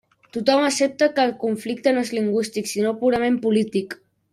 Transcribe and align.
Tothom 0.37 0.63
accepta 0.69 1.09
que 1.19 1.27
el 1.29 1.35
conflicte 1.45 1.95
no 1.99 2.05
és 2.09 2.13
lingüístic 2.21 2.75
sinó 2.75 2.99
purament 3.05 3.43
polític. 3.49 3.99